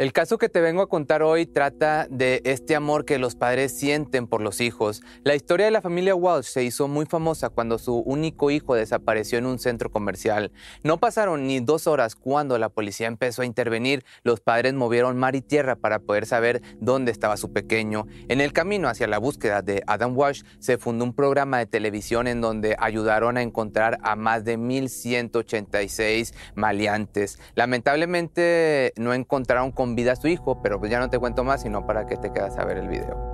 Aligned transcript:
El 0.00 0.14
caso 0.14 0.38
que 0.38 0.48
te 0.48 0.62
vengo 0.62 0.80
a 0.80 0.88
contar 0.88 1.22
hoy 1.22 1.44
trata 1.44 2.06
de 2.08 2.40
este 2.46 2.74
amor 2.74 3.04
que 3.04 3.18
los 3.18 3.34
padres 3.34 3.78
sienten 3.78 4.26
por 4.26 4.40
los 4.40 4.62
hijos. 4.62 5.02
La 5.24 5.34
historia 5.34 5.66
de 5.66 5.72
la 5.72 5.82
familia 5.82 6.14
Walsh 6.14 6.46
se 6.46 6.64
hizo 6.64 6.88
muy 6.88 7.04
famosa 7.04 7.50
cuando 7.50 7.76
su 7.76 7.98
único 7.98 8.50
hijo 8.50 8.74
desapareció 8.74 9.36
en 9.36 9.44
un 9.44 9.58
centro 9.58 9.90
comercial. 9.90 10.52
No 10.82 10.96
pasaron 10.96 11.46
ni 11.46 11.60
dos 11.60 11.86
horas 11.86 12.16
cuando 12.16 12.56
la 12.56 12.70
policía 12.70 13.08
empezó 13.08 13.42
a 13.42 13.44
intervenir. 13.44 14.02
Los 14.22 14.40
padres 14.40 14.72
movieron 14.72 15.18
mar 15.18 15.36
y 15.36 15.42
tierra 15.42 15.76
para 15.76 15.98
poder 15.98 16.24
saber 16.24 16.62
dónde 16.80 17.12
estaba 17.12 17.36
su 17.36 17.52
pequeño. 17.52 18.06
En 18.28 18.40
el 18.40 18.54
camino 18.54 18.88
hacia 18.88 19.06
la 19.06 19.18
búsqueda 19.18 19.60
de 19.60 19.82
Adam 19.86 20.16
Walsh 20.16 20.44
se 20.60 20.78
fundó 20.78 21.04
un 21.04 21.12
programa 21.12 21.58
de 21.58 21.66
televisión 21.66 22.26
en 22.26 22.40
donde 22.40 22.74
ayudaron 22.78 23.36
a 23.36 23.42
encontrar 23.42 23.98
a 24.02 24.16
más 24.16 24.46
de 24.46 24.58
1.186 24.58 26.32
maleantes. 26.54 27.38
Lamentablemente 27.54 28.94
no 28.96 29.12
encontraron 29.12 29.72
con 29.72 29.89
vida 29.94 30.12
a 30.12 30.16
su 30.16 30.28
hijo, 30.28 30.60
pero 30.62 30.78
pues 30.78 30.90
ya 30.90 30.98
no 30.98 31.10
te 31.10 31.18
cuento 31.18 31.44
más, 31.44 31.62
sino 31.62 31.86
para 31.86 32.06
que 32.06 32.16
te 32.16 32.32
quedas 32.32 32.58
a 32.58 32.64
ver 32.64 32.78
el 32.78 32.88
video. 32.88 33.29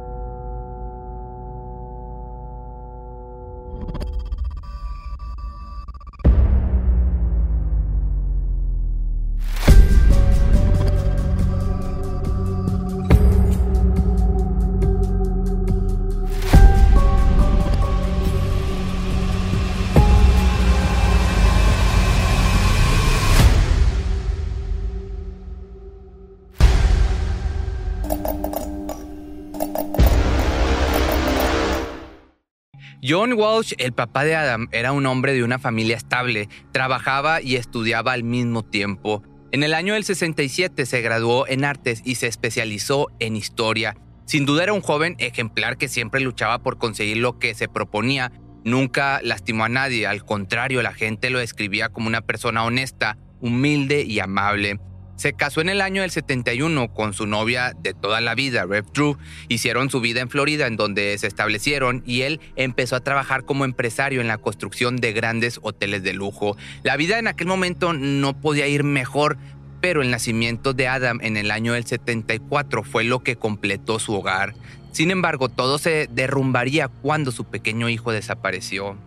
John 33.08 33.34
Walsh, 33.34 33.74
el 33.78 33.92
papá 33.92 34.24
de 34.24 34.34
Adam, 34.34 34.66
era 34.72 34.90
un 34.90 35.06
hombre 35.06 35.32
de 35.32 35.44
una 35.44 35.60
familia 35.60 35.96
estable, 35.96 36.48
trabajaba 36.72 37.40
y 37.40 37.54
estudiaba 37.54 38.12
al 38.12 38.24
mismo 38.24 38.64
tiempo. 38.64 39.22
En 39.52 39.62
el 39.62 39.74
año 39.74 39.94
del 39.94 40.02
67 40.02 40.86
se 40.86 41.02
graduó 41.02 41.46
en 41.46 41.64
artes 41.64 42.02
y 42.04 42.16
se 42.16 42.26
especializó 42.26 43.06
en 43.20 43.36
historia. 43.36 43.96
Sin 44.24 44.44
duda 44.44 44.64
era 44.64 44.72
un 44.72 44.80
joven 44.80 45.14
ejemplar 45.18 45.78
que 45.78 45.86
siempre 45.86 46.20
luchaba 46.20 46.64
por 46.64 46.78
conseguir 46.78 47.18
lo 47.18 47.38
que 47.38 47.54
se 47.54 47.68
proponía. 47.68 48.32
Nunca 48.64 49.20
lastimó 49.22 49.64
a 49.64 49.68
nadie, 49.68 50.08
al 50.08 50.24
contrario, 50.24 50.82
la 50.82 50.92
gente 50.92 51.30
lo 51.30 51.38
describía 51.38 51.90
como 51.90 52.08
una 52.08 52.22
persona 52.22 52.64
honesta, 52.64 53.18
humilde 53.40 54.02
y 54.02 54.18
amable. 54.18 54.80
Se 55.16 55.32
casó 55.32 55.62
en 55.62 55.70
el 55.70 55.80
año 55.80 56.02
del 56.02 56.10
71 56.10 56.92
con 56.92 57.14
su 57.14 57.26
novia 57.26 57.72
de 57.80 57.94
toda 57.94 58.20
la 58.20 58.34
vida, 58.34 58.66
Rev 58.66 58.84
Drew. 58.92 59.16
Hicieron 59.48 59.88
su 59.88 60.02
vida 60.02 60.20
en 60.20 60.28
Florida, 60.28 60.66
en 60.66 60.76
donde 60.76 61.16
se 61.16 61.26
establecieron, 61.26 62.02
y 62.06 62.22
él 62.22 62.38
empezó 62.54 62.96
a 62.96 63.00
trabajar 63.00 63.44
como 63.44 63.64
empresario 63.64 64.20
en 64.20 64.28
la 64.28 64.36
construcción 64.36 64.96
de 64.96 65.14
grandes 65.14 65.58
hoteles 65.62 66.02
de 66.02 66.12
lujo. 66.12 66.58
La 66.82 66.98
vida 66.98 67.18
en 67.18 67.28
aquel 67.28 67.46
momento 67.46 67.94
no 67.94 68.38
podía 68.38 68.66
ir 68.66 68.84
mejor, 68.84 69.38
pero 69.80 70.02
el 70.02 70.10
nacimiento 70.10 70.74
de 70.74 70.86
Adam 70.88 71.18
en 71.22 71.38
el 71.38 71.50
año 71.50 71.72
del 71.72 71.86
74 71.86 72.84
fue 72.84 73.04
lo 73.04 73.22
que 73.22 73.36
completó 73.36 73.98
su 73.98 74.12
hogar. 74.12 74.54
Sin 74.92 75.10
embargo, 75.10 75.48
todo 75.48 75.78
se 75.78 76.08
derrumbaría 76.10 76.88
cuando 76.88 77.32
su 77.32 77.44
pequeño 77.44 77.88
hijo 77.88 78.12
desapareció. 78.12 78.98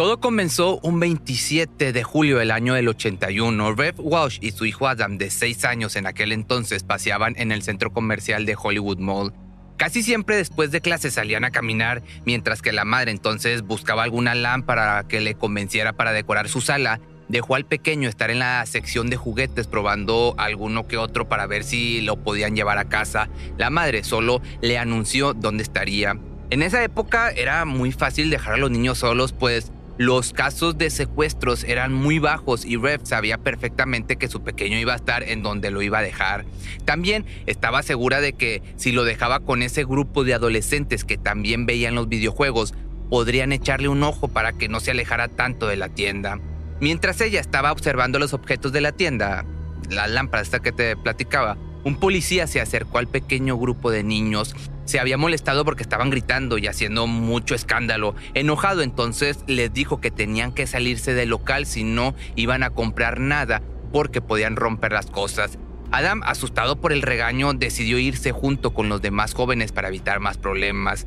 Todo 0.00 0.18
comenzó 0.18 0.80
un 0.82 0.98
27 0.98 1.92
de 1.92 2.02
julio 2.02 2.38
del 2.38 2.52
año 2.52 2.72
del 2.72 2.88
81. 2.88 3.74
Rev 3.74 3.96
Walsh 3.98 4.38
y 4.40 4.52
su 4.52 4.64
hijo 4.64 4.88
Adam, 4.88 5.18
de 5.18 5.28
6 5.28 5.66
años 5.66 5.94
en 5.94 6.06
aquel 6.06 6.32
entonces, 6.32 6.84
paseaban 6.84 7.34
en 7.36 7.52
el 7.52 7.60
centro 7.60 7.92
comercial 7.92 8.46
de 8.46 8.56
Hollywood 8.58 8.96
Mall. 8.96 9.34
Casi 9.76 10.02
siempre 10.02 10.36
después 10.36 10.70
de 10.70 10.80
clase 10.80 11.10
salían 11.10 11.44
a 11.44 11.50
caminar, 11.50 12.02
mientras 12.24 12.62
que 12.62 12.72
la 12.72 12.86
madre 12.86 13.10
entonces 13.10 13.60
buscaba 13.60 14.02
alguna 14.02 14.34
lámpara 14.34 15.04
que 15.06 15.20
le 15.20 15.34
convenciera 15.34 15.92
para 15.92 16.12
decorar 16.12 16.48
su 16.48 16.62
sala. 16.62 16.98
Dejó 17.28 17.56
al 17.56 17.66
pequeño 17.66 18.08
estar 18.08 18.30
en 18.30 18.38
la 18.38 18.64
sección 18.64 19.10
de 19.10 19.18
juguetes 19.18 19.66
probando 19.66 20.34
alguno 20.38 20.88
que 20.88 20.96
otro 20.96 21.28
para 21.28 21.46
ver 21.46 21.62
si 21.62 22.00
lo 22.00 22.16
podían 22.16 22.56
llevar 22.56 22.78
a 22.78 22.88
casa. 22.88 23.28
La 23.58 23.68
madre 23.68 24.02
solo 24.02 24.40
le 24.62 24.78
anunció 24.78 25.34
dónde 25.34 25.62
estaría. 25.62 26.18
En 26.48 26.62
esa 26.62 26.82
época 26.82 27.30
era 27.30 27.66
muy 27.66 27.92
fácil 27.92 28.30
dejar 28.30 28.54
a 28.54 28.56
los 28.56 28.70
niños 28.70 28.96
solos, 28.96 29.32
pues 29.32 29.70
los 30.00 30.32
casos 30.32 30.78
de 30.78 30.88
secuestros 30.88 31.62
eran 31.62 31.92
muy 31.92 32.18
bajos 32.18 32.64
y 32.64 32.78
Rev 32.78 33.02
sabía 33.04 33.36
perfectamente 33.36 34.16
que 34.16 34.28
su 34.28 34.42
pequeño 34.42 34.78
iba 34.78 34.94
a 34.94 34.96
estar 34.96 35.22
en 35.22 35.42
donde 35.42 35.70
lo 35.70 35.82
iba 35.82 35.98
a 35.98 36.02
dejar. 36.02 36.46
También 36.86 37.26
estaba 37.44 37.82
segura 37.82 38.22
de 38.22 38.32
que 38.32 38.62
si 38.76 38.92
lo 38.92 39.04
dejaba 39.04 39.40
con 39.40 39.60
ese 39.60 39.84
grupo 39.84 40.24
de 40.24 40.32
adolescentes 40.32 41.04
que 41.04 41.18
también 41.18 41.66
veían 41.66 41.94
los 41.94 42.08
videojuegos, 42.08 42.72
podrían 43.10 43.52
echarle 43.52 43.88
un 43.88 44.02
ojo 44.02 44.28
para 44.28 44.54
que 44.54 44.70
no 44.70 44.80
se 44.80 44.92
alejara 44.92 45.28
tanto 45.28 45.66
de 45.66 45.76
la 45.76 45.90
tienda. 45.90 46.40
Mientras 46.80 47.20
ella 47.20 47.38
estaba 47.38 47.70
observando 47.70 48.18
los 48.18 48.32
objetos 48.32 48.72
de 48.72 48.80
la 48.80 48.92
tienda, 48.92 49.44
la 49.90 50.06
lámpara 50.06 50.42
esta 50.42 50.60
que 50.60 50.72
te 50.72 50.96
platicaba, 50.96 51.58
un 51.84 51.96
policía 51.96 52.46
se 52.46 52.60
acercó 52.60 52.98
al 52.98 53.06
pequeño 53.06 53.56
grupo 53.56 53.90
de 53.90 54.02
niños. 54.02 54.54
Se 54.84 55.00
había 55.00 55.16
molestado 55.16 55.64
porque 55.64 55.82
estaban 55.82 56.10
gritando 56.10 56.58
y 56.58 56.66
haciendo 56.66 57.06
mucho 57.06 57.54
escándalo. 57.54 58.14
Enojado 58.34 58.82
entonces 58.82 59.38
les 59.46 59.72
dijo 59.72 60.00
que 60.00 60.10
tenían 60.10 60.52
que 60.52 60.66
salirse 60.66 61.14
del 61.14 61.30
local 61.30 61.66
si 61.66 61.84
no 61.84 62.14
iban 62.36 62.62
a 62.62 62.70
comprar 62.70 63.20
nada 63.20 63.62
porque 63.92 64.20
podían 64.20 64.56
romper 64.56 64.92
las 64.92 65.06
cosas. 65.06 65.58
Adam, 65.92 66.22
asustado 66.24 66.80
por 66.80 66.92
el 66.92 67.02
regaño, 67.02 67.52
decidió 67.52 67.98
irse 67.98 68.30
junto 68.30 68.72
con 68.72 68.88
los 68.88 69.02
demás 69.02 69.34
jóvenes 69.34 69.72
para 69.72 69.88
evitar 69.88 70.20
más 70.20 70.38
problemas. 70.38 71.06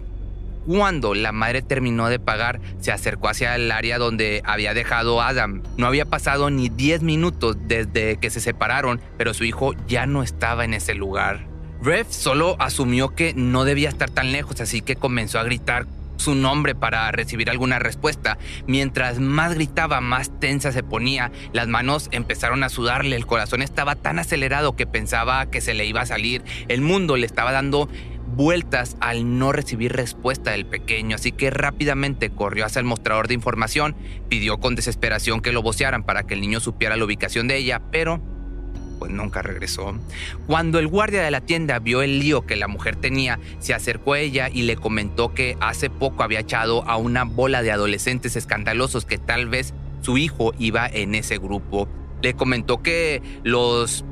Cuando 0.65 1.13
la 1.13 1.31
madre 1.31 1.61
terminó 1.61 2.07
de 2.07 2.19
pagar, 2.19 2.61
se 2.79 2.91
acercó 2.91 3.29
hacia 3.29 3.55
el 3.55 3.71
área 3.71 3.97
donde 3.97 4.41
había 4.45 4.73
dejado 4.73 5.21
Adam. 5.21 5.61
No 5.77 5.87
había 5.87 6.05
pasado 6.05 6.49
ni 6.49 6.69
10 6.69 7.01
minutos 7.01 7.57
desde 7.67 8.17
que 8.17 8.29
se 8.29 8.39
separaron, 8.39 9.01
pero 9.17 9.33
su 9.33 9.43
hijo 9.43 9.73
ya 9.87 10.05
no 10.05 10.23
estaba 10.23 10.63
en 10.65 10.73
ese 10.73 10.93
lugar. 10.93 11.45
Rev 11.81 12.07
solo 12.09 12.55
asumió 12.59 13.13
que 13.13 13.33
no 13.35 13.65
debía 13.65 13.89
estar 13.89 14.09
tan 14.09 14.31
lejos, 14.31 14.61
así 14.61 14.81
que 14.81 14.95
comenzó 14.95 15.37
a 15.39 15.43
gritar 15.43 15.85
su 16.15 16.35
nombre 16.35 16.75
para 16.75 17.11
recibir 17.11 17.49
alguna 17.49 17.79
respuesta. 17.79 18.37
Mientras 18.67 19.19
más 19.19 19.53
gritaba, 19.55 19.99
más 19.99 20.31
tensa 20.39 20.71
se 20.71 20.83
ponía. 20.83 21.31
Las 21.51 21.67
manos 21.67 22.07
empezaron 22.11 22.63
a 22.63 22.69
sudarle, 22.69 23.15
el 23.15 23.25
corazón 23.25 23.61
estaba 23.61 23.95
tan 23.95 24.19
acelerado 24.19 24.75
que 24.75 24.87
pensaba 24.87 25.45
que 25.47 25.59
se 25.59 25.73
le 25.73 25.85
iba 25.85 26.01
a 26.01 26.05
salir. 26.05 26.43
El 26.69 26.81
mundo 26.81 27.17
le 27.17 27.25
estaba 27.25 27.51
dando 27.51 27.89
vueltas 28.35 28.97
al 28.99 29.37
no 29.37 29.51
recibir 29.51 29.93
respuesta 29.93 30.51
del 30.51 30.65
pequeño, 30.65 31.15
así 31.15 31.31
que 31.31 31.49
rápidamente 31.49 32.29
corrió 32.29 32.65
hacia 32.65 32.79
el 32.79 32.85
mostrador 32.85 33.27
de 33.27 33.33
información, 33.33 33.95
pidió 34.29 34.59
con 34.59 34.75
desesperación 34.75 35.41
que 35.41 35.51
lo 35.51 35.61
vocearan 35.61 36.03
para 36.03 36.23
que 36.23 36.33
el 36.33 36.41
niño 36.41 36.59
supiera 36.59 36.97
la 36.97 37.05
ubicación 37.05 37.47
de 37.47 37.57
ella, 37.57 37.81
pero 37.91 38.21
pues 38.99 39.11
nunca 39.11 39.41
regresó. 39.41 39.93
Cuando 40.47 40.79
el 40.79 40.87
guardia 40.87 41.21
de 41.23 41.31
la 41.31 41.41
tienda 41.41 41.79
vio 41.79 42.01
el 42.01 42.19
lío 42.19 42.45
que 42.45 42.55
la 42.55 42.69
mujer 42.69 42.95
tenía, 42.95 43.39
se 43.59 43.73
acercó 43.73 44.13
a 44.13 44.19
ella 44.19 44.49
y 44.49 44.61
le 44.61 44.77
comentó 44.77 45.33
que 45.33 45.57
hace 45.59 45.89
poco 45.89 46.23
había 46.23 46.39
echado 46.39 46.87
a 46.87 46.95
una 46.95 47.25
bola 47.25 47.61
de 47.61 47.71
adolescentes 47.71 48.37
escandalosos 48.37 49.05
que 49.05 49.17
tal 49.17 49.49
vez 49.49 49.73
su 50.01 50.17
hijo 50.17 50.53
iba 50.57 50.87
en 50.87 51.15
ese 51.15 51.37
grupo. 51.37 51.89
Le 52.21 52.33
comentó 52.35 52.81
que 52.81 53.21
los 53.43 54.05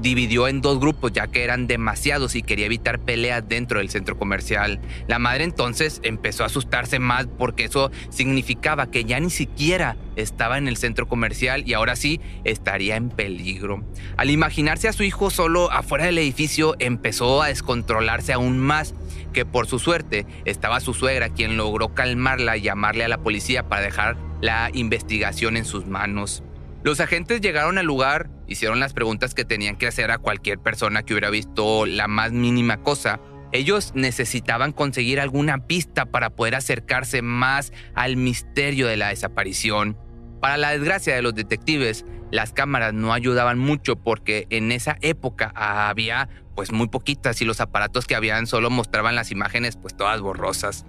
dividió 0.00 0.48
en 0.48 0.60
dos 0.60 0.80
grupos 0.80 1.12
ya 1.12 1.26
que 1.26 1.44
eran 1.44 1.66
demasiados 1.66 2.34
y 2.34 2.42
quería 2.42 2.66
evitar 2.66 2.98
peleas 2.98 3.48
dentro 3.48 3.78
del 3.78 3.90
centro 3.90 4.18
comercial. 4.18 4.80
La 5.06 5.18
madre 5.18 5.44
entonces 5.44 6.00
empezó 6.02 6.42
a 6.42 6.46
asustarse 6.46 6.98
más 6.98 7.26
porque 7.38 7.64
eso 7.64 7.90
significaba 8.10 8.90
que 8.90 9.04
ya 9.04 9.20
ni 9.20 9.30
siquiera 9.30 9.96
estaba 10.16 10.58
en 10.58 10.68
el 10.68 10.76
centro 10.76 11.08
comercial 11.08 11.62
y 11.66 11.74
ahora 11.74 11.96
sí 11.96 12.20
estaría 12.44 12.96
en 12.96 13.10
peligro. 13.10 13.84
Al 14.16 14.30
imaginarse 14.30 14.88
a 14.88 14.92
su 14.92 15.02
hijo 15.02 15.30
solo 15.30 15.70
afuera 15.70 16.06
del 16.06 16.18
edificio 16.18 16.74
empezó 16.78 17.42
a 17.42 17.48
descontrolarse 17.48 18.32
aún 18.32 18.58
más 18.58 18.94
que 19.32 19.44
por 19.44 19.66
su 19.66 19.78
suerte 19.78 20.26
estaba 20.44 20.80
su 20.80 20.94
suegra 20.94 21.30
quien 21.30 21.56
logró 21.56 21.94
calmarla 21.94 22.56
y 22.56 22.62
llamarle 22.62 23.04
a 23.04 23.08
la 23.08 23.18
policía 23.18 23.68
para 23.68 23.82
dejar 23.82 24.16
la 24.40 24.70
investigación 24.74 25.56
en 25.56 25.64
sus 25.64 25.86
manos. 25.86 26.42
Los 26.84 26.98
agentes 26.98 27.40
llegaron 27.40 27.78
al 27.78 27.86
lugar, 27.86 28.28
hicieron 28.48 28.80
las 28.80 28.92
preguntas 28.92 29.34
que 29.34 29.44
tenían 29.44 29.76
que 29.76 29.86
hacer 29.86 30.10
a 30.10 30.18
cualquier 30.18 30.58
persona 30.58 31.04
que 31.04 31.14
hubiera 31.14 31.30
visto 31.30 31.86
la 31.86 32.08
más 32.08 32.32
mínima 32.32 32.82
cosa. 32.82 33.20
Ellos 33.52 33.92
necesitaban 33.94 34.72
conseguir 34.72 35.20
alguna 35.20 35.66
pista 35.66 36.06
para 36.06 36.30
poder 36.30 36.56
acercarse 36.56 37.22
más 37.22 37.72
al 37.94 38.16
misterio 38.16 38.88
de 38.88 38.96
la 38.96 39.10
desaparición. 39.10 39.96
Para 40.40 40.56
la 40.56 40.70
desgracia 40.70 41.14
de 41.14 41.22
los 41.22 41.36
detectives, 41.36 42.04
las 42.32 42.52
cámaras 42.52 42.94
no 42.94 43.12
ayudaban 43.12 43.60
mucho 43.60 43.94
porque 43.94 44.48
en 44.50 44.72
esa 44.72 44.96
época 45.02 45.52
había 45.54 46.28
pues 46.56 46.72
muy 46.72 46.88
poquitas 46.88 47.40
y 47.42 47.44
los 47.44 47.60
aparatos 47.60 48.06
que 48.06 48.16
habían 48.16 48.48
solo 48.48 48.70
mostraban 48.70 49.14
las 49.14 49.30
imágenes 49.30 49.76
pues 49.76 49.96
todas 49.96 50.20
borrosas. 50.20 50.84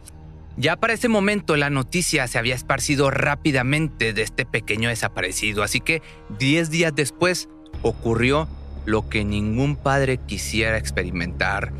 Ya 0.55 0.75
para 0.75 0.93
ese 0.93 1.09
momento 1.09 1.57
la 1.57 1.71
noticia 1.71 2.27
se 2.27 2.37
había 2.37 2.53
esparcido 2.53 3.09
rápidamente 3.09 4.13
de 4.13 4.21
este 4.21 4.45
pequeño 4.45 4.89
desaparecido, 4.89 5.63
así 5.63 5.79
que 5.79 6.03
10 6.37 6.69
días 6.69 6.93
después 6.95 7.49
ocurrió 7.81 8.47
lo 8.85 9.09
que 9.09 9.25
ningún 9.25 9.75
padre 9.75 10.17
quisiera 10.17 10.77
experimentar. 10.77 11.73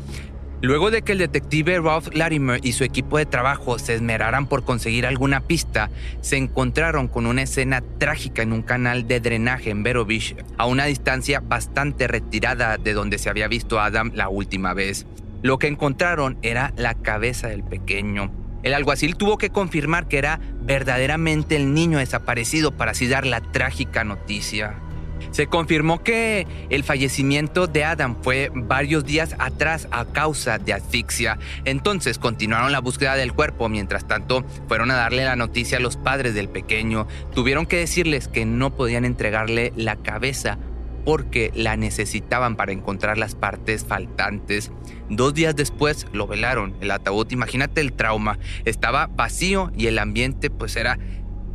Luego 0.60 0.90
de 0.90 1.02
que 1.02 1.12
el 1.12 1.18
detective 1.18 1.78
Ralph 1.78 2.08
Latimer 2.14 2.58
y 2.64 2.72
su 2.72 2.84
equipo 2.84 3.18
de 3.18 3.26
trabajo 3.26 3.78
se 3.78 3.94
esmeraran 3.94 4.46
por 4.46 4.64
conseguir 4.64 5.04
alguna 5.04 5.40
pista, 5.40 5.90
se 6.22 6.36
encontraron 6.36 7.06
con 7.06 7.26
una 7.26 7.42
escena 7.42 7.82
trágica 7.98 8.42
en 8.42 8.52
un 8.52 8.62
canal 8.62 9.06
de 9.06 9.20
drenaje 9.20 9.70
en 9.70 9.82
Vero 9.82 10.06
a 10.56 10.66
una 10.66 10.86
distancia 10.86 11.40
bastante 11.40 12.08
retirada 12.08 12.78
de 12.78 12.94
donde 12.94 13.18
se 13.18 13.28
había 13.28 13.46
visto 13.46 13.78
a 13.78 13.84
Adam 13.86 14.10
la 14.14 14.30
última 14.30 14.72
vez. 14.72 15.06
Lo 15.42 15.58
que 15.58 15.66
encontraron 15.66 16.38
era 16.40 16.72
la 16.76 16.94
cabeza 16.94 17.48
del 17.48 17.62
pequeño. 17.62 18.43
El 18.64 18.74
alguacil 18.74 19.16
tuvo 19.16 19.38
que 19.38 19.50
confirmar 19.50 20.08
que 20.08 20.18
era 20.18 20.40
verdaderamente 20.62 21.54
el 21.54 21.74
niño 21.74 21.98
desaparecido 21.98 22.72
para 22.72 22.92
así 22.92 23.06
dar 23.06 23.26
la 23.26 23.40
trágica 23.40 24.04
noticia. 24.04 24.74
Se 25.30 25.46
confirmó 25.46 26.02
que 26.02 26.46
el 26.70 26.82
fallecimiento 26.82 27.66
de 27.66 27.84
Adam 27.84 28.16
fue 28.22 28.50
varios 28.54 29.04
días 29.04 29.34
atrás 29.38 29.86
a 29.90 30.06
causa 30.06 30.58
de 30.58 30.72
asfixia. 30.72 31.38
Entonces 31.64 32.18
continuaron 32.18 32.72
la 32.72 32.80
búsqueda 32.80 33.16
del 33.16 33.32
cuerpo. 33.32 33.68
Mientras 33.68 34.06
tanto, 34.06 34.44
fueron 34.68 34.90
a 34.90 34.96
darle 34.96 35.24
la 35.24 35.36
noticia 35.36 35.78
a 35.78 35.80
los 35.80 35.96
padres 35.96 36.34
del 36.34 36.48
pequeño. 36.48 37.06
Tuvieron 37.34 37.66
que 37.66 37.78
decirles 37.78 38.28
que 38.28 38.44
no 38.46 38.74
podían 38.76 39.04
entregarle 39.04 39.72
la 39.76 39.96
cabeza 39.96 40.58
porque 41.04 41.50
la 41.54 41.76
necesitaban 41.76 42.56
para 42.56 42.72
encontrar 42.72 43.18
las 43.18 43.34
partes 43.34 43.84
faltantes. 43.84 44.70
Dos 45.08 45.34
días 45.34 45.54
después 45.54 46.06
lo 46.12 46.26
velaron. 46.26 46.74
El 46.80 46.90
ataúd, 46.90 47.30
imagínate 47.30 47.80
el 47.80 47.92
trauma, 47.92 48.38
estaba 48.64 49.06
vacío 49.06 49.70
y 49.76 49.86
el 49.86 49.98
ambiente 49.98 50.50
pues 50.50 50.76
era 50.76 50.98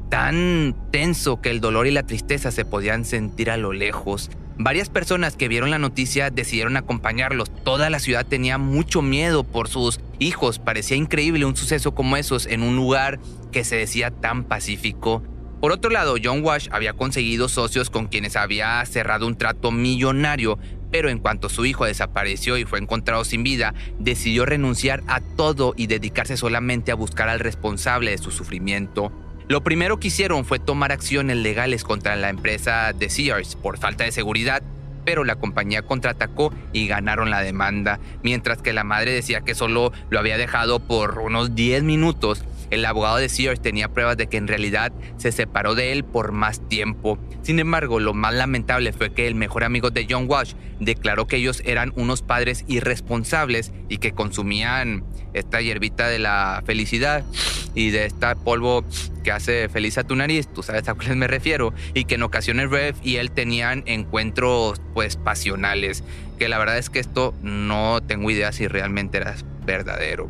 tan 0.09 0.75
tenso 0.91 1.41
que 1.41 1.51
el 1.51 1.61
dolor 1.61 1.87
y 1.87 1.91
la 1.91 2.03
tristeza 2.03 2.51
se 2.51 2.65
podían 2.65 3.05
sentir 3.05 3.49
a 3.51 3.57
lo 3.57 3.73
lejos. 3.73 4.29
Varias 4.61 4.89
personas 4.89 5.37
que 5.37 5.47
vieron 5.47 5.69
la 5.69 5.79
noticia 5.79 6.31
decidieron 6.31 6.75
acompañarlos. 6.75 7.49
Toda 7.63 7.89
la 7.89 7.99
ciudad 7.99 8.25
tenía 8.25 8.57
mucho 8.57 9.01
miedo 9.01 9.45
por 9.45 9.69
sus 9.69 10.01
hijos. 10.19 10.59
Parecía 10.59 10.97
increíble 10.97 11.45
un 11.45 11.55
suceso 11.55 11.95
como 11.95 12.17
esos 12.17 12.45
en 12.45 12.63
un 12.63 12.75
lugar 12.75 13.19
que 13.53 13.63
se 13.63 13.77
decía 13.77 14.11
tan 14.11 14.43
pacífico. 14.43 15.23
Por 15.59 15.73
otro 15.73 15.91
lado, 15.91 16.15
John 16.23 16.41
Wash 16.41 16.69
había 16.71 16.93
conseguido 16.93 17.49
socios 17.49 17.89
con 17.89 18.07
quienes 18.07 18.37
había 18.37 18.83
cerrado 18.85 19.27
un 19.27 19.37
trato 19.37 19.71
millonario, 19.71 20.57
pero 20.89 21.09
en 21.09 21.19
cuanto 21.19 21.49
su 21.49 21.65
hijo 21.65 21.83
desapareció 21.83 22.57
y 22.57 22.63
fue 22.63 22.79
encontrado 22.79 23.25
sin 23.25 23.43
vida, 23.43 23.73
decidió 23.99 24.45
renunciar 24.45 25.03
a 25.07 25.19
todo 25.19 25.73
y 25.75 25.87
dedicarse 25.87 26.37
solamente 26.37 26.93
a 26.93 26.95
buscar 26.95 27.27
al 27.27 27.41
responsable 27.41 28.11
de 28.11 28.17
su 28.17 28.31
sufrimiento. 28.31 29.11
Lo 29.49 29.61
primero 29.61 29.99
que 29.99 30.07
hicieron 30.07 30.45
fue 30.45 30.59
tomar 30.59 30.93
acciones 30.93 31.35
legales 31.35 31.83
contra 31.83 32.15
la 32.15 32.29
empresa 32.29 32.93
de 32.93 33.09
Sears 33.09 33.57
por 33.57 33.77
falta 33.77 34.05
de 34.05 34.13
seguridad, 34.13 34.63
pero 35.03 35.25
la 35.25 35.35
compañía 35.35 35.81
contraatacó 35.81 36.53
y 36.71 36.87
ganaron 36.87 37.31
la 37.31 37.41
demanda, 37.41 37.99
mientras 38.23 38.61
que 38.61 38.73
la 38.73 38.85
madre 38.85 39.11
decía 39.11 39.41
que 39.41 39.55
solo 39.55 39.91
lo 40.09 40.19
había 40.19 40.37
dejado 40.37 40.79
por 40.79 41.19
unos 41.19 41.55
10 41.55 41.83
minutos 41.83 42.45
el 42.69 42.85
abogado 42.85 43.17
de 43.17 43.29
Sears 43.29 43.61
tenía 43.61 43.89
pruebas 43.89 44.17
de 44.17 44.27
que 44.27 44.37
en 44.37 44.47
realidad 44.47 44.91
se 45.17 45.31
separó 45.31 45.75
de 45.75 45.91
él 45.91 46.03
por 46.03 46.31
más 46.31 46.67
tiempo. 46.67 47.19
Sin 47.41 47.59
embargo, 47.59 47.99
lo 47.99 48.13
más 48.13 48.33
lamentable 48.33 48.93
fue 48.93 49.13
que 49.13 49.27
el 49.27 49.35
mejor 49.35 49.63
amigo 49.63 49.89
de 49.89 50.07
John 50.09 50.25
Walsh 50.27 50.53
declaró 50.79 51.27
que 51.27 51.37
ellos 51.37 51.61
eran 51.65 51.93
unos 51.95 52.21
padres 52.21 52.65
irresponsables 52.67 53.71
y 53.89 53.97
que 53.97 54.13
consumían 54.13 55.03
esta 55.33 55.61
hierbita 55.61 56.07
de 56.07 56.19
la 56.19 56.63
felicidad 56.65 57.23
y 57.75 57.91
de 57.91 58.05
este 58.05 58.35
polvo 58.43 58.83
que 59.23 59.31
hace 59.31 59.69
feliz 59.69 59.97
a 59.97 60.03
tu 60.03 60.15
nariz, 60.15 60.47
tú 60.47 60.63
sabes 60.63 60.87
a 60.87 60.93
cuáles 60.93 61.15
me 61.15 61.27
refiero, 61.27 61.73
y 61.93 62.05
que 62.05 62.15
en 62.15 62.23
ocasiones 62.23 62.69
Rev 62.69 62.95
y 63.03 63.17
él 63.17 63.31
tenían 63.31 63.83
encuentros 63.85 64.81
pues 64.93 65.17
pasionales, 65.17 66.03
que 66.37 66.49
la 66.49 66.57
verdad 66.57 66.77
es 66.77 66.89
que 66.89 66.99
esto 66.99 67.33
no 67.41 68.01
tengo 68.01 68.31
idea 68.31 68.51
si 68.51 68.67
realmente 68.67 69.17
era 69.17 69.35
verdadero. 69.65 70.29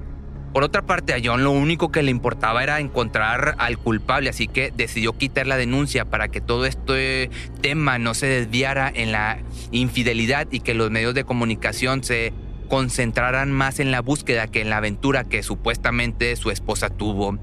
Por 0.54 0.64
otra 0.64 0.82
parte, 0.82 1.14
a 1.14 1.20
John 1.24 1.44
lo 1.44 1.52
único 1.52 1.92
que 1.92 2.02
le 2.02 2.10
importaba 2.10 2.64
era 2.64 2.80
encontrar 2.80 3.56
al 3.60 3.78
culpable, 3.78 4.30
así 4.30 4.48
que 4.48 4.74
decidió 4.76 5.14
quitar 5.14 5.46
la 5.46 5.58
denuncia 5.58 6.06
para 6.06 6.30
que 6.30 6.42
todo 6.42 6.66
este 6.66 7.30
tema 7.62 8.00
no 8.00 8.16
se 8.16 8.26
desviara 8.26 8.92
en 8.94 9.12
la 9.12 9.40
infidelidad 9.72 10.48
y 10.50 10.62
que 10.62 10.74
los 10.74 10.90
medios 10.90 11.14
de 11.14 11.24
comunicación 11.24 12.04
se 12.04 12.34
concentraran 12.68 13.52
más 13.52 13.80
en 13.80 13.92
la 13.92 14.02
búsqueda 14.02 14.48
que 14.48 14.62
en 14.62 14.70
la 14.70 14.78
aventura 14.78 15.24
que 15.24 15.44
supuestamente 15.44 16.36
su 16.36 16.50
esposa 16.50 16.90
tuvo. 16.90 17.38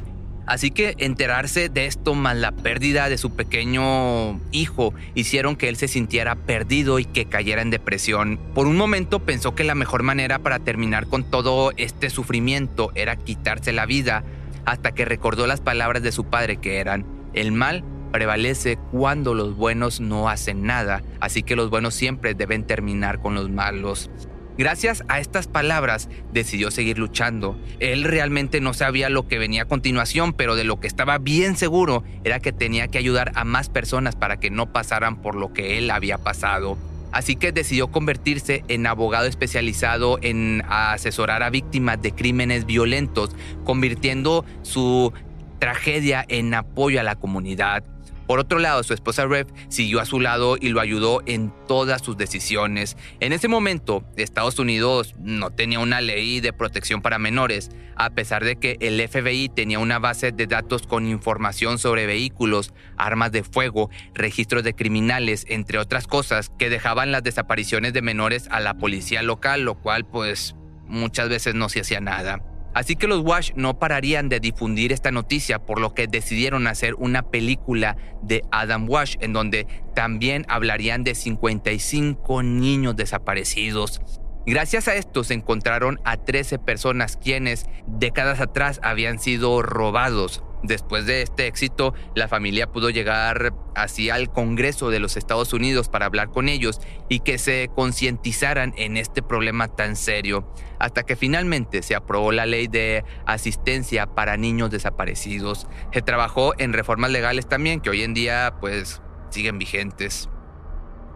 Así 0.46 0.70
que 0.70 0.94
enterarse 0.98 1.69
de 1.69 1.87
esto 1.87 2.14
más 2.14 2.37
la 2.37 2.52
pérdida 2.52 3.08
de 3.08 3.19
su 3.19 3.34
pequeño 3.34 4.40
hijo 4.52 4.94
hicieron 5.14 5.56
que 5.56 5.69
él 5.69 5.76
se 5.76 5.88
sintiera 5.88 6.37
perdido 6.37 6.98
y 6.98 7.04
que 7.04 7.26
cayera 7.26 7.62
en 7.62 7.70
depresión. 7.70 8.38
Por 8.54 8.66
un 8.66 8.76
momento 8.76 9.20
pensó 9.20 9.54
que 9.54 9.64
la 9.64 9.75
mejor 9.75 10.04
manera 10.04 10.38
para 10.38 10.60
terminar 10.60 11.08
con 11.08 11.25
todo 11.25 11.72
este 11.76 12.10
sufrimiento 12.10 12.93
era 12.94 13.16
quitarse 13.16 13.72
la 13.72 13.87
vida, 13.87 14.22
hasta 14.64 14.93
que 14.93 15.04
recordó 15.04 15.46
las 15.46 15.60
palabras 15.60 16.02
de 16.02 16.12
su 16.12 16.25
padre 16.25 16.58
que 16.58 16.78
eran, 16.78 17.04
el 17.34 17.52
mal 17.52 17.84
prevalece 18.12 18.78
cuando 18.93 19.34
los 19.34 19.56
buenos 19.56 20.00
no 20.00 20.28
hacen 20.28 20.62
nada, 20.62 21.02
así 21.20 21.43
que 21.43 21.56
los 21.56 21.70
buenos 21.70 21.94
siempre 21.94 22.34
deben 22.34 22.66
terminar 22.66 23.20
con 23.20 23.34
los 23.34 23.50
malos. 23.50 24.10
Gracias 24.58 25.05
a 25.08 25.20
estas 25.20 25.49
palabras 25.49 26.08
decidió 26.32 26.70
seguir 26.70 26.99
luchando. 26.99 27.58
Él 27.79 28.05
realmente 28.05 28.61
no 28.62 28.73
sabía 28.73 29.11
lo 29.11 29.29
que 29.29 29.38
venía 29.38 29.62
a 29.62 29.69
continuación, 29.69 30.32
pero 30.32 30.56
de 30.56 30.64
lo 30.64 30.81
que 30.81 30.87
estaba 30.87 31.19
bien 31.19 31.56
seguro 31.56 32.05
era 32.25 32.41
que 32.41 32.53
tenía 32.53 32.88
que 32.88 32.99
ayudar 32.99 33.32
a 33.35 33.44
más 33.44 33.69
personas 33.69 34.17
para 34.17 34.41
que 34.41 34.50
no 34.50 34.73
pasaran 34.73 35.20
por 35.20 35.35
lo 35.35 35.53
que 35.53 35.76
él 35.76 35.91
había 35.91 36.17
pasado. 36.17 36.79
Así 37.12 37.37
que 37.37 37.53
decidió 37.53 37.88
convertirse 37.88 38.64
en 38.69 38.87
abogado 38.87 39.26
especializado 39.26 40.19
en 40.23 40.62
asesorar 40.69 41.43
a 41.43 41.50
víctimas 41.50 42.00
de 42.00 42.12
crímenes 42.12 42.67
violentos, 42.67 43.31
convirtiendo 43.64 44.44
su 44.62 45.12
tragedia 45.58 46.25
en 46.29 46.55
apoyo 46.55 47.00
a 47.00 47.03
la 47.03 47.17
comunidad. 47.17 47.85
Por 48.26 48.40
otro 48.40 48.58
lado, 48.58 48.82
su 48.82 48.93
esposa 48.93 49.26
Rev 49.26 49.46
siguió 49.69 50.00
a 50.00 50.05
su 50.05 50.19
lado 50.19 50.56
y 50.61 50.70
lo 50.70 50.81
ayudó 50.81 51.23
en 51.26 51.52
todas 51.69 52.02
sus 52.02 52.17
decisiones. 52.17 52.96
En 53.20 53.32
ese 53.32 53.46
momento, 53.46 54.05
Estados 54.17 54.58
Unidos 54.58 55.14
no 55.19 55.50
tenía 55.50 55.79
una 55.79 56.01
ley 56.01 56.41
de 56.41 56.53
protección 56.53 57.03
para 57.03 57.19
menores, 57.19 57.70
a 57.94 58.10
pesar 58.10 58.44
de 58.44 58.56
que 58.56 58.79
el 58.81 59.01
FBI 59.08 59.48
tenía 59.48 59.79
una 59.79 60.01
base 60.01 60.32
de 60.32 60.46
datos 60.46 60.86
con 60.86 61.06
información 61.06 61.79
sobre 61.79 62.06
vehículos, 62.06 62.74
armas 62.96 63.31
de 63.31 63.44
fuego, 63.44 63.91
registros 64.12 64.65
de 64.65 64.74
criminales, 64.74 65.46
entre 65.48 65.79
otras 65.79 66.08
cosas, 66.08 66.51
que 66.58 66.69
dejaban 66.69 67.12
las 67.12 67.22
desapariciones 67.22 67.93
de 67.93 68.03
menores 68.03 68.48
a 68.51 68.58
la 68.58 68.74
policía 68.74 69.22
local, 69.22 69.62
lo 69.62 69.77
cual 69.77 70.05
pues 70.05 70.56
muchas 70.86 71.29
veces 71.29 71.55
no 71.55 71.69
se 71.69 71.81
hacía 71.81 72.01
nada. 72.01 72.43
Así 72.77 72.95
que 72.95 73.06
los 73.06 73.21
Wash 73.21 73.53
no 73.56 73.79
pararían 73.79 74.29
de 74.29 74.39
difundir 74.39 74.93
esta 74.93 75.11
noticia, 75.11 75.61
por 75.61 75.81
lo 75.81 75.95
que 75.95 76.09
decidieron 76.09 76.67
hacer 76.67 76.95
una 76.97 77.23
película 77.23 77.97
de 78.21 78.43
Adam 78.51 78.87
Wash, 78.87 79.17
en 79.21 79.33
donde 79.33 79.67
también 79.95 80.45
hablarían 80.47 81.03
de 81.03 81.15
55 81.15 82.43
niños 82.43 82.95
desaparecidos. 82.95 84.03
Gracias 84.45 84.89
a 84.89 84.95
esto 84.95 85.25
se 85.25 85.33
encontraron 85.33 86.01
a 86.05 86.19
13 86.19 86.59
personas 86.59 87.17
quienes 87.17 87.65
décadas 87.87 88.43
atrás 88.43 88.79
habían 88.83 89.21
sido 89.21 89.63
robados. 89.63 90.43
Después 90.63 91.06
de 91.06 91.22
este 91.22 91.46
éxito, 91.46 91.94
la 92.15 92.29
familia 92.29 92.67
pudo 92.67 92.91
llegar 92.91 93.53
así 93.75 94.10
al 94.10 94.31
Congreso 94.31 94.91
de 94.91 95.01
los 95.01 95.17
Estados 95.17 95.53
Unidos 95.53 95.89
para 95.89 96.06
hablar 96.06 96.31
con 96.31 96.48
ellos 96.48 96.81
y 97.08 97.20
que 97.20 97.39
se 97.39 97.70
concientizaran 97.75 98.75
en 98.77 98.96
este 98.96 99.22
problema 99.22 99.69
tan 99.69 99.96
serio, 99.96 100.53
hasta 100.79 101.05
que 101.05 101.17
finalmente 101.17 101.82
se 101.82 101.94
aprobó 101.94 102.32
la 102.32 102.46
ley 102.46 102.69
de 102.69 103.05
asistencia 103.27 104.06
para 104.06 104.36
niños 104.36 104.70
desaparecidos. 104.70 105.67
Se 105.93 106.03
trabajó 106.03 106.55
en 106.58 106.72
reformas 106.72 107.10
legales 107.10 107.48
también 107.48 107.81
que 107.81 107.91
hoy 107.91 108.03
en 108.03 108.15
día 108.15 108.55
pues 108.60 109.03
siguen 109.31 109.58
vigentes. 109.58 110.29